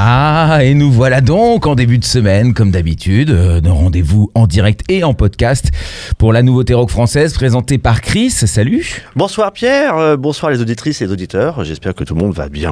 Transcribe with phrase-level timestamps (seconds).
[0.00, 4.46] Ah, et nous voilà donc en début de semaine, comme d'habitude, euh, de rendez-vous en
[4.46, 5.72] direct et en podcast
[6.18, 8.30] pour la nouveauté rock française présentée par Chris.
[8.30, 12.32] Salut Bonsoir Pierre, euh, bonsoir les auditrices et les auditeurs, j'espère que tout le monde
[12.32, 12.70] va bien.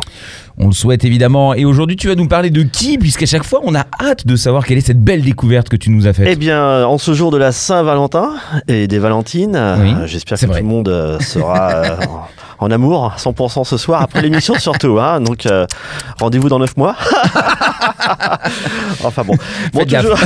[0.58, 1.52] On le souhaite évidemment.
[1.52, 2.96] Et aujourd'hui, tu vas nous parler de qui?
[2.96, 5.90] Puisqu'à chaque fois, on a hâte de savoir quelle est cette belle découverte que tu
[5.90, 6.28] nous as faite.
[6.30, 8.34] Eh bien, en ce jour de la Saint-Valentin
[8.66, 11.96] et des Valentines, Oui, euh, j'espère que tout le monde euh, sera euh,
[12.58, 14.98] en, amour 100% ce soir, après l'émission surtout.
[14.98, 15.66] Hein, donc, euh,
[16.18, 16.96] rendez-vous dans 9 mois.
[19.04, 19.34] enfin bon,
[19.72, 20.18] bon toujours-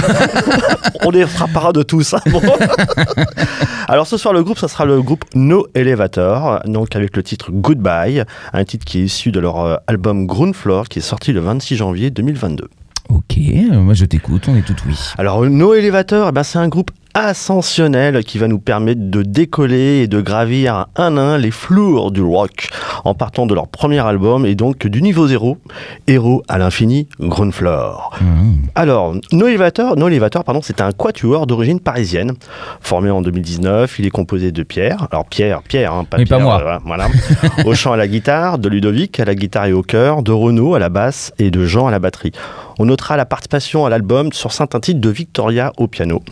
[1.05, 2.15] on les frappera de tous.
[2.15, 2.41] hein, bon.
[3.89, 7.51] Alors ce soir, le groupe, ça sera le groupe No Elevator, donc avec le titre
[7.51, 8.23] Goodbye,
[8.53, 11.41] un titre qui est issu de leur euh, album Ground Floor, qui est sorti le
[11.41, 12.69] 26 janvier 2022.
[13.09, 14.97] Ok, euh, moi je t'écoute, on est tout oui.
[15.19, 20.03] Alors, No Elevator, eh ben, c'est un groupe ascensionnel qui va nous permettre de décoller
[20.03, 22.69] et de gravir un à un les flours du rock
[23.05, 25.59] en partant de leur premier album et donc du niveau zéro,
[26.07, 28.19] héros à l'infini, Ground Floor.
[28.21, 28.53] Mmh.
[28.75, 32.33] Alors, No Elevator, no Elevator pardon, c'est un quatuor d'origine parisienne,
[32.81, 33.99] formé en 2019.
[33.99, 36.63] Il est composé de Pierre, alors Pierre, Pierre, hein, pas Mais pas Pierre, moi.
[36.65, 37.09] euh, voilà,
[37.65, 40.75] au chant à la guitare, de Ludovic à la guitare et au chœur, de Renaud
[40.75, 42.33] à la basse et de Jean à la batterie.
[42.79, 46.23] On notera la participation à l'album sur certains titres de Victoria au piano.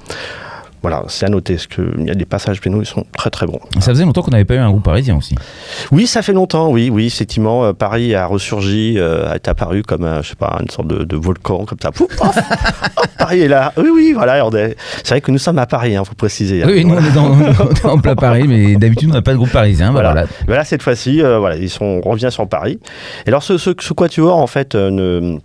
[0.82, 3.46] Voilà, c'est à noter, parce qu'il y a des passages piano, ils sont très très
[3.46, 3.58] bons.
[3.80, 5.34] Ça faisait longtemps qu'on n'avait pas eu un groupe parisien aussi.
[5.90, 10.04] Oui, ça fait longtemps, oui, oui, effectivement, euh, Paris a ressurgi, euh, est apparu comme,
[10.04, 11.90] un, je sais pas, une sorte de, de volcan, comme ça.
[11.90, 12.08] Pouf,
[13.18, 13.72] Paris est là.
[13.76, 14.44] Oui, oui, voilà.
[15.02, 16.62] C'est vrai que nous sommes à Paris, il faut préciser.
[16.62, 16.66] hein.
[16.68, 17.08] Oui, nous on Voilà.
[17.08, 19.88] est, dans, on est en plein Paris, mais d'habitude on n'a pas de groupe parisien.
[19.88, 20.12] bah Voilà.
[20.12, 20.26] voilà.
[20.46, 22.78] Mais là, cette fois-ci, euh, voilà, ils sont, on revient sur Paris.
[23.26, 25.38] Et alors, ce, ce, ce quatuor, en fait, euh, ne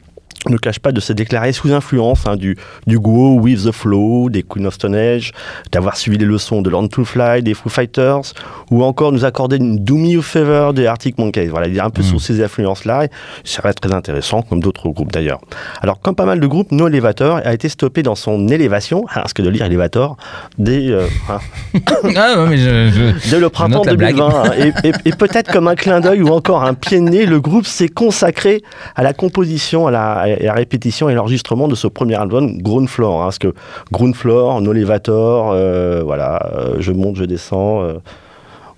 [0.49, 4.29] ne cache pas de se déclarer sous influence hein, du, du Go With The Flow,
[4.29, 5.31] des Queen of Stone Age,
[5.71, 8.33] d'avoir suivi les leçons de Learn to Fly, des Foo Fighters,
[8.71, 11.47] ou encore nous accorder une Do Me a Favor des Arctic Monkeys.
[11.47, 12.05] Voilà, il est un peu Mm.
[12.05, 13.09] sous ces influences-là, et
[13.43, 15.39] ça reste très intéressant, comme d'autres groupes d'ailleurs.
[15.81, 19.21] Alors, comme pas mal de groupes, No Elevator a été stoppé dans son élévation, hein,
[19.21, 20.17] parce que de lire Elevator,
[20.57, 21.39] dès, euh, hein,
[22.15, 24.15] Ah ouais, mais je, je- Dès le printemps note la blague.
[24.15, 24.43] 2020.
[24.43, 24.51] hein.
[24.83, 27.39] Et, et- et peut-être comme un clin d'œil ou encore un pied de nez, le
[27.39, 28.61] groupe s'est consacré
[28.95, 32.61] à la composition, à la, et à la répétition et l'enregistrement de ce premier album,
[32.61, 33.21] Ground Floor.
[33.21, 33.53] hein, parce que
[33.91, 37.83] Ground Floor, No Elevator, euh, voilà, euh, je monte, je descends.
[37.83, 37.93] euh,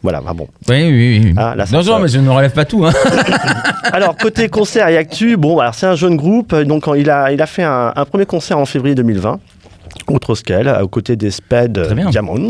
[0.03, 0.47] voilà, bah bon.
[0.69, 1.33] Oui, oui, oui.
[1.35, 2.85] Ah, non, non, mais je ne relève pas tout.
[2.85, 2.91] Hein.
[3.91, 6.53] Alors, côté concert et actu, bon, alors c'est un jeune groupe.
[6.53, 9.39] Donc, il a, il a fait un, un premier concert en février 2020.
[10.35, 11.77] Scale, aux côtés des Sped.
[12.09, 12.49] Diamonds.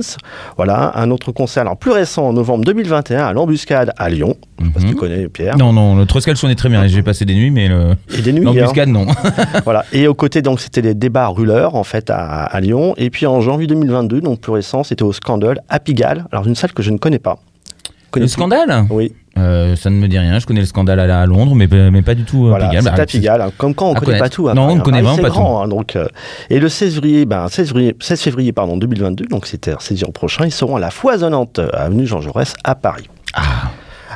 [0.57, 4.35] Voilà, un autre concert, alors plus récent, en novembre 2021, à l'Embuscade à Lyon.
[4.57, 4.89] Parce que Mhm.
[4.89, 5.57] tu connais Pierre.
[5.57, 6.87] Non, non, le Troscal sonnait très bien.
[6.87, 8.41] J'ai passé des nuits, mais le- Et des nuits.
[8.47, 8.53] hein.
[8.53, 9.05] l'embuscade, non.
[9.65, 9.83] Voilà.
[9.91, 12.93] Et aux côtés, donc, c'était les débats rouleurs, en fait, à, à Lyon.
[12.97, 16.25] Et puis en janvier 2022, donc plus récent, c'était au Scandale, à Pigalle.
[16.31, 17.37] Alors, une salle que je ne connais pas.
[17.37, 20.39] Le Connais-tu scandale Oui, Euh, Ça ne me dit rien.
[20.39, 22.69] Je connais le scandale à, la- à Londres, mais, mais pas du tout euh, voilà,
[22.69, 22.83] Pigalle.
[22.83, 23.41] c'est à Pigalle.
[23.41, 23.51] hein.
[23.57, 24.47] Comme quand on ne connaît pas tout.
[24.47, 24.83] à Non, on ne hein.
[24.83, 25.67] connaît Paris, vraiment pas grand, hein.
[25.67, 26.07] donc, euh,
[26.49, 30.13] et le 16 février, ben, 16 février, 16 février pardon, 2022, donc c'était 16 jours
[30.13, 33.09] prochain, ils seront à la Foisonnante euh, avenue Jean Jaurès à Paris.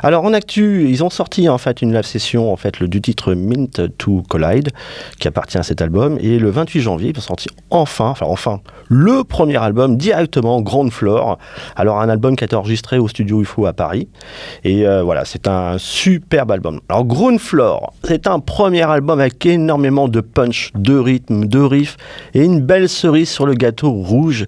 [0.02, 3.00] Alors en actu, ils ont sorti en fait une live session en fait le du
[3.00, 4.70] titre Mint to Collide
[5.18, 9.24] qui appartient à cet album et le 28 janvier ils ont sorti enfin enfin le
[9.24, 11.38] premier album directement Ground Floor.
[11.76, 14.08] Alors un album qui a été enregistré au studio UFO à Paris
[14.64, 16.80] et euh, voilà, c'est un superbe album.
[16.88, 21.96] Alors Ground Floor, c'est un premier album avec énormément de punch, de rythme, de riff
[22.34, 24.46] et une belle cerise sur le gâteau rouge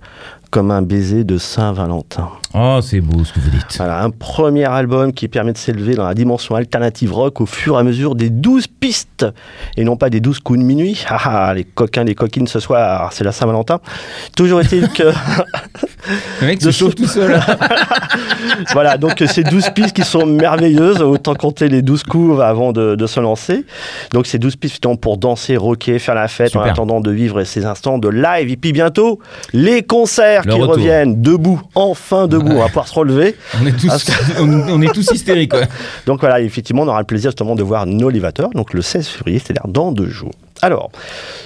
[0.52, 2.28] comme un baiser de Saint-Valentin.
[2.54, 3.74] Oh, c'est beau ce que vous dites.
[3.78, 7.76] Voilà, un premier album qui permet de s'élever dans la dimension alternative rock au fur
[7.76, 9.26] et à mesure des 12 pistes
[9.78, 11.02] et non pas des 12 coups de minuit.
[11.08, 13.80] Ah, ah, les coquins, les coquines ce soir, c'est la Saint-Valentin.
[14.36, 15.04] Toujours est-il que.
[16.40, 17.40] Le mec se chauffe tout seul.
[18.72, 22.96] voilà, donc ces 12 pistes qui sont merveilleuses, autant compter les 12 coups avant de,
[22.96, 23.64] de se lancer.
[24.12, 27.64] Donc ces 12 pistes pour danser, rocker, faire la fête en attendant de vivre ces
[27.64, 28.50] instants de live.
[28.50, 29.20] Et puis bientôt,
[29.52, 30.74] les concerts Le qui retour.
[30.76, 33.36] reviennent debout, enfin debout, on va pouvoir se relever.
[33.60, 34.10] On est tous,
[34.40, 35.50] on, on est tous hystériques.
[35.52, 35.62] quoi.
[36.06, 39.06] Donc voilà, effectivement, on aura le plaisir justement de voir No Elevator, donc le 16
[39.06, 40.32] février, c'est-à-dire dans deux jours.
[40.64, 40.92] Alors,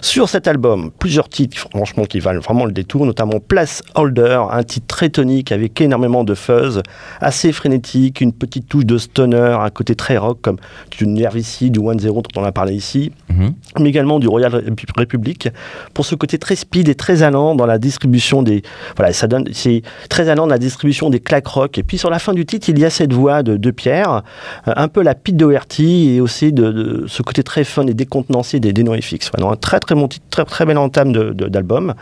[0.03, 4.63] sur cet album, plusieurs titres, franchement, qui valent vraiment le détour, notamment Place Holder, un
[4.63, 6.83] titre très tonique avec énormément de fuzz,
[7.21, 10.59] assez frénétique, une petite touche de stoner, un côté très rock comme
[10.91, 13.55] du Nervici, du One Zero dont on a parlé ici, Mhm.
[13.81, 14.55] mais également du Royal
[14.99, 15.49] Republic,
[15.95, 18.61] pour ce côté très speed et très allant dans la distribution des.
[18.97, 19.47] Voilà, ça donne.
[19.53, 19.81] C'est
[20.11, 21.79] très allant dans la distribution des claques rock.
[21.79, 24.23] Et puis sur la fin du titre, il y a cette voix de, de Pierre,
[24.69, 27.95] euh, un peu la Pete Doherty et aussi de, de ce côté très fun et
[27.95, 29.31] décontenancé des, des NoFX.
[29.37, 31.95] Voilà, un très très bon titre, très très belle entame de- de- d'album.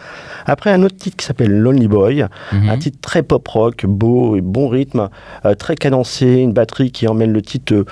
[0.46, 2.68] Après, un autre titre qui s'appelle Lonely Boy, Mhm.
[2.70, 5.08] un titre très pop rock, beau et bon rythme,
[5.44, 7.74] euh, très cadencé, une batterie qui emmène le titre.
[7.74, 7.84] euh,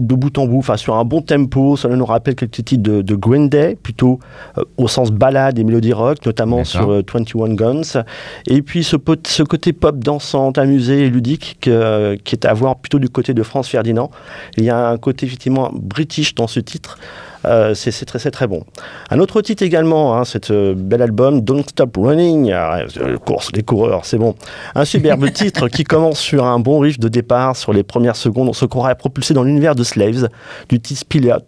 [0.00, 3.02] de bout en bout, enfin sur un bon tempo, ça nous rappelle quelques titres de,
[3.02, 4.20] de Green Day, plutôt
[4.56, 8.04] euh, au sens balade et mélodie rock, notamment sur euh, 21 Guns.
[8.46, 12.54] Et puis ce, pot- ce côté pop dansant, amusé et ludique que- qui est à
[12.54, 14.12] voir plutôt du côté de France Ferdinand.
[14.56, 16.96] Il y a un côté effectivement british dans ce titre.
[17.44, 18.64] Euh, c'est très, très bon.
[19.10, 23.52] Un autre titre également, hein, cet euh, bel album, Don't Stop Running, Ah, euh, course
[23.52, 24.34] des coureurs, c'est bon.
[24.74, 28.48] Un superbe titre qui commence sur un bon riff de départ sur les premières secondes.
[28.48, 30.28] On se croirait propulsé dans l'univers de Slaves,
[30.68, 31.00] du titre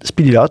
[0.05, 0.47] Spilliot.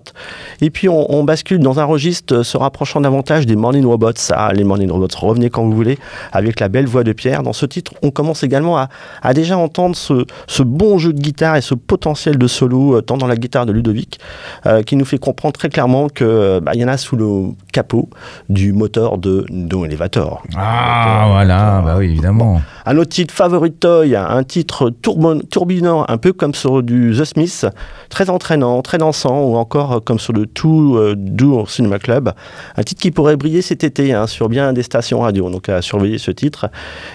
[0.62, 4.12] Et puis on, on bascule dans un registre se rapprochant davantage des Morning Robots.
[4.32, 5.98] Ah, les Morning Robots, revenez quand vous voulez,
[6.32, 7.44] avec la belle voix de Pierre.
[7.44, 8.90] Dans ce titre, on commence également à,
[9.22, 13.18] à déjà entendre ce, ce bon jeu de guitare et ce potentiel de solo, tant
[13.18, 14.20] dans la guitare de Ludovic,
[14.66, 18.10] euh, qui nous fait comprendre très clairement qu'il y en a sous le capot
[18.50, 20.42] du moteur de No Elevator.
[20.58, 22.62] Ah, voilà, bah oui, évidemment.
[22.88, 27.26] Un autre titre, Favorite Toy, un titre tourbon- turbinant, un peu comme sur du The
[27.26, 27.68] Smith,
[28.10, 32.32] très entraînant, très dansant, ou encore comme sur le Too euh, Do Cinema Club.
[32.76, 35.84] Un titre qui pourrait briller cet été hein, sur bien des stations radio, donc à
[35.84, 36.66] surveiller ce titre.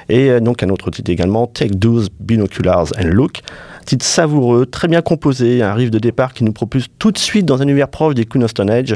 [0.08, 3.40] Et euh, donc un autre titre également, Take Those Binoculars and Look.
[3.84, 7.44] Titre savoureux, très bien composé, un riff de départ qui nous propulse tout de suite
[7.44, 8.94] dans un univers proche des Queen of Stone Age.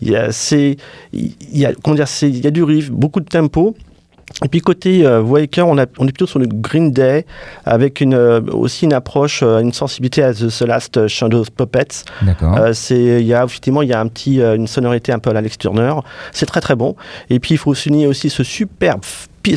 [0.00, 0.30] Il y a,
[1.12, 3.74] il y a, comment dire, il y a du riff, beaucoup de tempo.
[4.44, 7.24] Et puis côté euh, cœur, on, a- on est plutôt sur le Green Day,
[7.64, 12.04] avec une, euh, aussi une approche, euh, une sensibilité à The, The Last Shadows Puppets.
[12.22, 12.56] D'accord.
[12.58, 15.30] Euh, c'est, il y a effectivement, il y a un petit, une sonorité un peu
[15.30, 15.94] à l'Alex Turner.
[16.32, 16.96] C'est très très bon.
[17.30, 19.02] Et puis il faut souligner aussi ce superbe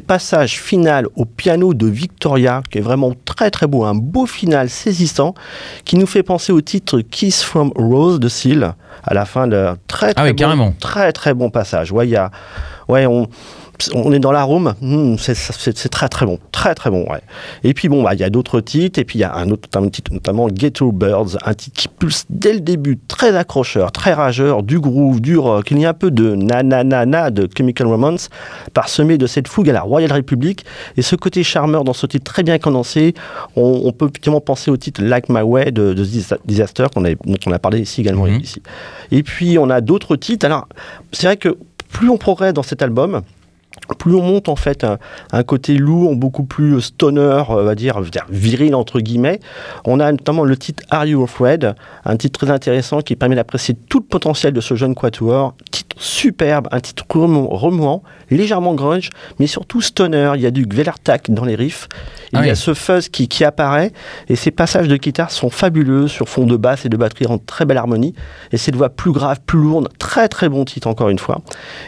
[0.06, 4.70] passage final au piano de Victoria, qui est vraiment très très beau, un beau final
[4.70, 5.34] saisissant,
[5.86, 8.74] qui nous fait penser au titre Kiss from Rose de Seal
[9.04, 10.74] à la fin de très très Ah oui, bon, carrément.
[10.82, 11.94] très très bon passage.
[11.94, 12.32] Ouais, y a,
[12.90, 13.28] ouais, on
[13.94, 17.06] on est dans l'arôme, Hmm, c'est- c'est très très bon, très très bon.
[17.10, 17.22] Ouais.
[17.64, 19.50] Et puis bon, bah, il y a d'autres titres, et puis il y a un
[19.52, 23.92] autre un titre, notamment Ghetto Birds, un titre qui pulse dès le début, très accrocheur,
[23.92, 25.70] très rageur, du groove, du rock.
[25.72, 28.30] Il y a un peu de na-na-na-na de Chemical Romance,
[28.74, 30.66] parsemé de cette fougue à la Royal Republic,
[30.98, 33.14] et ce côté charmeur dans ce titre très bien condensé.
[33.56, 37.04] On, on peut effectivement penser au titre Like My Way de, de Dis- Disaster, dont
[37.46, 38.26] on a parlé ici également.
[38.26, 38.40] Mhm.
[38.42, 38.62] Ici.
[39.12, 40.46] Et puis on a d'autres titres.
[40.46, 40.68] Alors,
[41.12, 41.58] c'est vrai que
[41.92, 43.22] plus on progresse dans cet album,
[43.96, 44.98] plus on monte en fait un,
[45.32, 48.00] un côté lourd, beaucoup plus stoner, on va dire,
[48.30, 49.40] viril entre guillemets.
[49.86, 51.76] On a notamment le titre Are You Afraid,
[52.06, 55.54] un titre très intéressant qui permet d'apprécier tout le potentiel de ce jeune quatuor.
[55.72, 60.32] Titre superbe, un titre remou- remuant, légèrement grunge, mais surtout stoner.
[60.36, 61.88] Il y a du Gvelertak dans les riffs.
[62.34, 63.92] Il Ah y a ce fuzz qui, qui apparaît
[64.28, 67.38] et ces passages de guitare sont fabuleux sur fond de basse et de batterie en
[67.38, 68.14] très belle harmonie.
[68.52, 71.42] Et cette voix plus grave, plus lourde, très très bon titre encore une fois.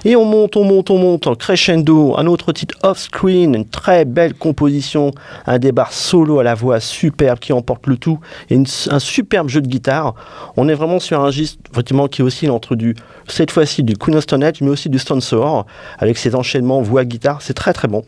[0.06, 4.06] Et on monte, on monte, on monte en crescendo, un autre titre off-screen, une très
[4.06, 5.12] belle composition,
[5.46, 8.20] un débar solo à la voix superbe qui emporte le tout
[8.50, 10.16] et un superbe jeu de guitare.
[10.58, 12.96] On est vraiment sur un effectivement qui oscille entre du,
[13.28, 15.66] cette fois-ci du Queen of Stone Age, mais aussi du Stone Sour,
[15.98, 18.04] avec ses enchaînements voix-guitare, c'est très très bon.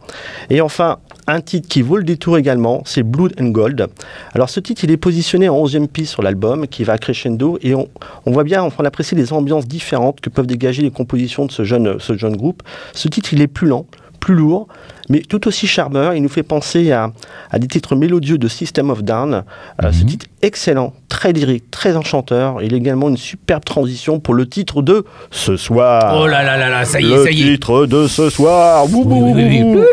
[0.49, 3.87] Et enfin, un titre qui vaut le détour également, c'est Blood and Gold.
[4.33, 7.75] Alors ce titre, il est positionné en 11e piste sur l'album, qui va crescendo, et
[7.75, 7.87] on,
[8.25, 11.99] voit bien, on apprécie les ambiances différentes que peuvent dégager les compositions de ce jeune,
[11.99, 12.63] ce jeune groupe.
[12.93, 13.85] Ce titre, il est plus lent,
[14.21, 14.67] plus lourd,
[15.09, 16.13] mais tout aussi charmeur.
[16.13, 17.11] Il nous fait penser à,
[17.49, 19.43] à des titres mélodieux de System of Down.
[19.83, 20.05] Euh, Ce Mhm.
[20.11, 22.61] titre excellent, très lyrique, très enchanteur.
[22.61, 26.15] Il est également une superbe transition pour le titre de Ce soir.
[26.21, 27.51] Oh là là là là, ça y est, le ça y est.
[27.53, 28.85] titre de ce soir.
[28.85, 29.63] Oui, wouh, oui, oui.
[29.63, 29.83] wouh.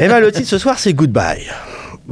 [0.00, 1.46] Eh ben le titre ce soir c'est Goodbye.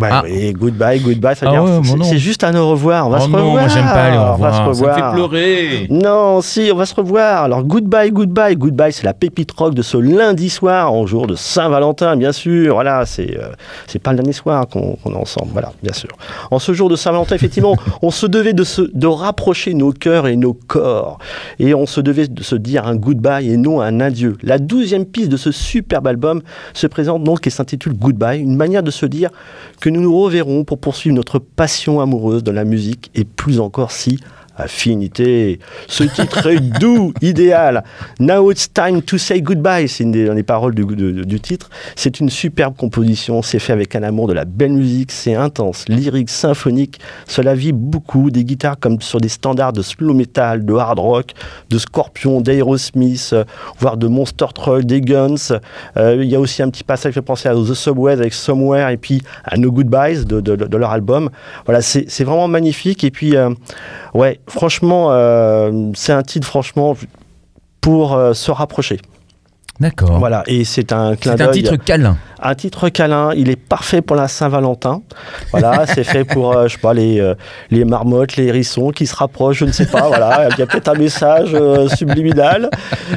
[0.00, 0.22] Ouais, Ah.
[0.24, 1.70] oui, goodbye, goodbye, ça Ah ouais,
[2.02, 3.06] c'est- juste un au revoir.
[3.06, 3.52] On va oh se non, revoir.
[3.64, 4.74] moi j'aime pas aller au On va se revoir.
[4.74, 5.12] Ça me fait revoir.
[5.30, 5.86] pleurer.
[5.90, 7.44] Non, si, on va se revoir.
[7.44, 11.36] Alors, goodbye, goodbye, goodbye, c'est la pépite rock de ce lundi soir, en jour de
[11.36, 12.74] Saint-Valentin, bien sûr.
[12.74, 13.48] Voilà, c'est euh,
[13.86, 16.10] c'est pas le dernier soir qu'on qu'on est ensemble, voilà, bien sûr.
[16.50, 20.26] En ce jour de Saint-Valentin, effectivement, on se devait de, se, de rapprocher nos cœurs
[20.26, 21.18] et nos corps.
[21.60, 24.36] Et on se devait de se dire un goodbye et non un adieu.
[24.42, 28.82] La douzième piste de ce superbe album se présente donc et s'intitule Goodbye, une manière
[28.82, 29.30] de se dire
[29.84, 33.92] que nous nous reverrons pour poursuivre notre passion amoureuse de la musique et plus encore
[33.92, 34.18] si
[34.56, 35.58] Affinité.
[35.88, 37.84] Ce titre est doux, idéal.
[38.20, 39.88] Now it's time to say goodbye.
[39.88, 41.70] C'est une des, paroles du, titre.
[41.96, 43.42] C'est une superbe composition.
[43.42, 45.12] C'est fait avec un amour de la belle musique.
[45.12, 47.00] C'est intense, lyrique, symphonique.
[47.26, 48.30] Cela vit beaucoup.
[48.30, 51.32] Des guitares comme sur des standards de slow metal, de hard rock,
[51.70, 53.44] de Scorpion, d'Aerosmith, euh,
[53.78, 55.58] voire de Monster Truck, des Guns.
[55.96, 58.34] Euh, il y a aussi un petit passage qui fait penser à The Subway avec
[58.34, 61.30] Somewhere et puis à No Goodbyes de leur album.
[61.66, 63.04] Voilà, c'est vraiment magnifique.
[63.04, 63.50] Et puis, euh,
[64.14, 66.96] ouais, franchement, euh, c'est un titre, franchement,
[67.80, 69.00] pour euh, se rapprocher.
[69.80, 70.20] D'accord.
[70.20, 71.62] Voilà, et c'est un clin C'est un d'œil.
[71.64, 72.16] titre câlin.
[72.40, 75.02] Un titre câlin, il est parfait pour la Saint-Valentin.
[75.50, 77.34] Voilà, c'est fait pour, euh, je sais pas, les, euh,
[77.72, 80.06] les marmottes, les hérissons qui se rapprochent, je ne sais pas.
[80.06, 82.70] Voilà, il y a peut-être un message euh, subliminal.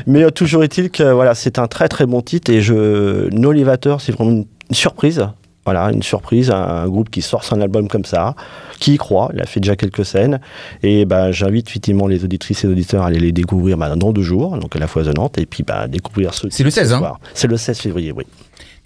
[0.08, 4.02] Mais toujours est-il que voilà, c'est un très très bon titre et je, No Elevator,
[4.02, 5.28] c'est vraiment une surprise.
[5.68, 8.36] Voilà, une surprise, un, un groupe qui sort son album comme ça,
[8.80, 10.40] qui y croit, il a fait déjà quelques scènes.
[10.82, 14.22] Et ben, j'invite effectivement les auditrices et auditeurs à aller les découvrir ben, dans deux
[14.22, 17.04] jours, donc à la foisonnante, et puis ben, découvrir ce C'est le titre ce 16,
[17.04, 17.18] hein.
[17.34, 18.24] C'est le 16 février, oui.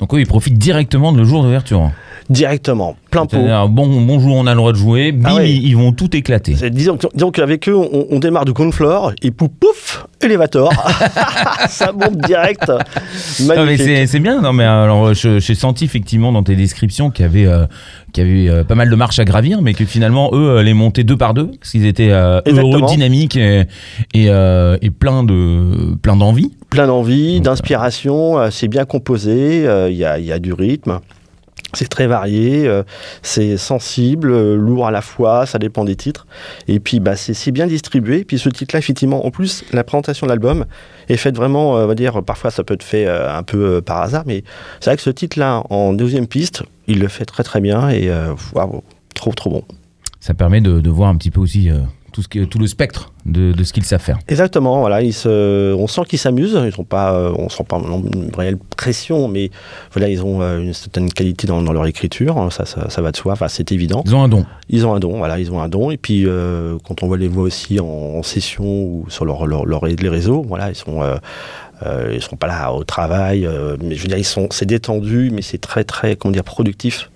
[0.02, 1.92] Donc oui, il profite directement de le jour d'ouverture.
[2.30, 3.38] Directement, plein pot.
[3.70, 5.12] Bon, bonjour, on a le droit de jouer.
[5.12, 5.52] Bim, Ah oui.
[5.64, 6.56] ils, ils vont tout éclater.
[6.72, 10.70] Disons, disons qu'avec eux, on, on démarre du floor et pouf, pouf, élévateur.
[11.70, 12.72] ça monte direct.
[13.20, 14.42] C'est bien.
[14.42, 17.66] Non, mais alors, je- j'ai senti effectivement dans tes descriptions qu'il y avait, euh,
[18.14, 20.64] qu'il y avait euh, pas mal de marches à gravir, mais que finalement, eux, euh,
[20.64, 23.64] les montaient deux par deux, parce qu'ils étaient euh, heureux, dynamiques et,
[24.14, 26.52] et, euh, et plein de plein d'envie.
[26.72, 31.02] Plein d'envie, d'inspiration, euh, c'est bien composé, euh, il y, a, du rythme.
[31.74, 32.84] C'est très varié, euh,
[33.22, 36.28] c'est sensible, lourd à la fois, ça dépend des titres.
[36.70, 38.20] Et puis bah, c'est bien distribué.
[38.20, 40.64] Et puis ce titre-là, effectivement, en plus, la présentation de l'album
[41.10, 44.24] est faite vraiment, on va dire, parfois ça peut être fait un peu par hasard,
[44.26, 44.46] mais
[44.80, 48.10] c'est vrai que ce titre-là, en deuxième piste, il le fait très très bien et
[48.54, 48.82] waouh,
[49.14, 49.64] trop trop bon.
[50.22, 51.70] Ça permet de, de voir un petit peu aussi
[52.12, 54.20] tout, ce que, tout le spectre de, de ce qu'ils savent faire.
[54.28, 57.78] Exactement, voilà, ils se, on sent qu'ils s'amusent, ils sont pas, euh, on sent pas
[57.78, 59.52] une réelle pression, mais
[59.94, 63.02] voilà, ils ont euh, une certaine qualité dans, dans leur écriture, hein, ça, ça, ça
[63.02, 64.04] va de soi, enfin, c'est évident.
[64.06, 64.46] Ils ont un don.
[64.70, 67.18] Ils ont un don, voilà, ils ont un don, et puis euh, quand on voit
[67.18, 70.76] les voix aussi en, en session ou sur leur, leur, leur- les réseaux, voilà, ils
[70.76, 74.48] sont, euh, ils sont pas là au travail, euh, mais je veux dire, ils sont,
[74.52, 77.10] c'est détendu, mais c'est très très, comment dire, productif.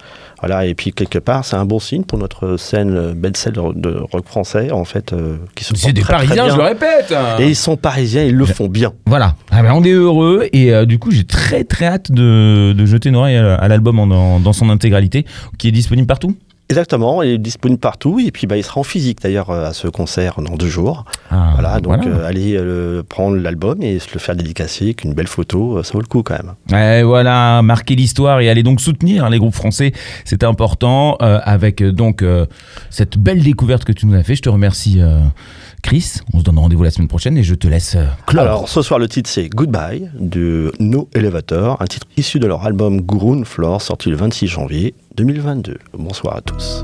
[0.45, 3.97] Voilà, et puis quelque part, c'est un bon signe pour notre scène euh, belle-seller de
[4.11, 7.15] rock français, en fait, euh, qui se C'est des très, Parisiens, je le répète.
[7.39, 8.93] Et ils sont parisiens, ils le font bien.
[9.07, 12.73] Voilà, Ah ben, on est heureux et euh, du coup j'ai très très hâte de,
[12.73, 13.97] de jeter une oreille à, à l'album
[14.43, 15.25] dans son intégralité
[15.57, 16.35] qui est disponible partout.
[16.67, 19.73] Exactement, il est disponible partout et puis bah, il sera en physique d'ailleurs euh, à
[19.73, 21.05] ce concert dans deux jours.
[21.29, 22.17] Ah, voilà, donc voilà.
[22.17, 25.93] euh, allez euh, prendre l'album et se le faire dédicacer avec une belle photo, ça
[25.93, 26.53] vaut le coup quand même.
[26.99, 29.91] Et voilà, marquer l'histoire et aller donc soutenir les groupes français,
[30.23, 31.17] c'est important.
[31.21, 32.23] euh, avec donc
[32.89, 34.99] cette belle découverte que tu nous as fait, je te remercie,
[35.85, 36.15] Chris.
[36.33, 38.43] On se donne rendez-vous la semaine prochaine et je te laisse euh, clore.
[38.43, 42.65] Alors ce soir le titre c'est Goodbye de No Elevator, un titre issu de leur
[42.65, 45.77] album Ground Floor sorti le 26 janvier 2022.
[45.93, 46.83] Bonsoir à tous.